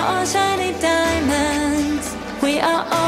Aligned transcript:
are 0.00 0.18
all 0.18 0.24
shiny 0.24 0.72
diamonds. 0.80 2.16
We 2.42 2.58
are 2.58 2.84
all 2.90 2.99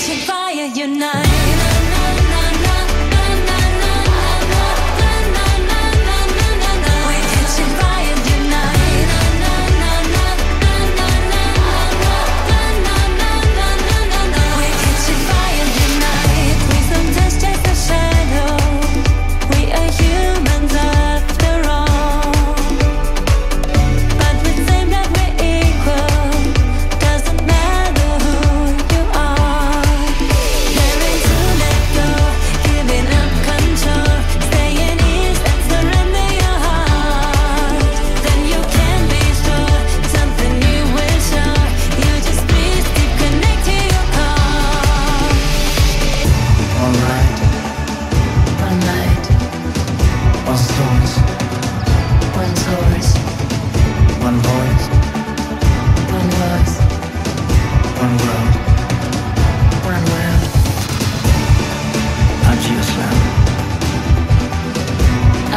catching 0.00 0.24
fire, 0.26 0.66
unite. 0.66 1.39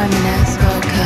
Carmina 0.03 0.45
Scoca. 0.45 1.05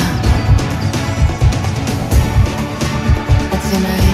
It's 3.53 3.73
in 3.73 4.06